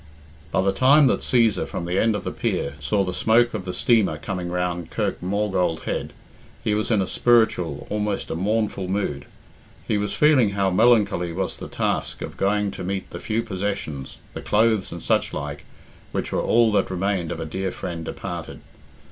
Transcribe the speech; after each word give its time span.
By 0.51 0.63
the 0.63 0.71
time 0.73 1.05
that 1.05 1.19
Cæsar, 1.19 1.67
from 1.67 1.85
the 1.85 1.99
end 1.99 2.15
of 2.15 2.23
the 2.23 2.31
pier, 2.31 2.73
saw 2.79 3.03
the 3.03 3.13
smoke 3.13 3.53
of 3.53 3.65
the 3.65 3.71
steamer 3.71 4.17
coming 4.17 4.49
round 4.49 4.89
Kirk 4.89 5.21
Maughold 5.21 5.81
Head, 5.81 6.11
he 6.63 6.73
was 6.73 6.89
in 6.89 7.03
a 7.03 7.05
spiritual, 7.05 7.85
almost 7.87 8.31
a 8.31 8.35
mournful, 8.35 8.87
mood. 8.87 9.25
He 9.87 9.99
was 9.99 10.15
feeling 10.15 10.53
how 10.57 10.71
melancholy 10.71 11.31
was 11.31 11.55
the 11.55 11.67
task 11.67 12.23
of 12.23 12.35
going 12.35 12.71
to 12.71 12.83
meet 12.83 13.11
the 13.11 13.19
few 13.19 13.43
possessions, 13.43 14.17
the 14.33 14.41
clothes 14.41 14.91
and 14.91 15.03
such 15.03 15.35
like, 15.35 15.65
which 16.13 16.31
were 16.31 16.41
all 16.41 16.71
that 16.71 16.89
remained 16.89 17.31
of 17.31 17.39
a 17.39 17.45
dear 17.45 17.69
friend 17.69 18.03
departed. 18.03 18.61